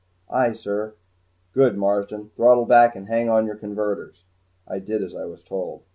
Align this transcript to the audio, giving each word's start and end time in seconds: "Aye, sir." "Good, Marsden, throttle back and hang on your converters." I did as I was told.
"Aye, 0.31 0.53
sir." 0.53 0.95
"Good, 1.53 1.77
Marsden, 1.77 2.31
throttle 2.35 2.65
back 2.65 2.95
and 2.95 3.07
hang 3.07 3.29
on 3.29 3.45
your 3.45 3.55
converters." 3.55 4.23
I 4.67 4.79
did 4.79 5.03
as 5.03 5.13
I 5.13 5.25
was 5.25 5.43
told. 5.43 5.83